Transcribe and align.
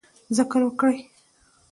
ذکر 0.37 0.61
وکړئ 0.67 0.97